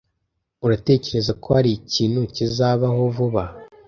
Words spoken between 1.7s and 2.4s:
ikintu